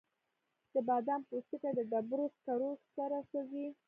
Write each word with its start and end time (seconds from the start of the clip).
د 0.73 0.75
بادامو 0.87 1.25
پوستکي 1.29 1.71
د 1.77 1.79
ډبرو 1.91 2.25
سکرو 2.35 2.71
سره 2.95 3.17
سوځي؟ 3.29 3.67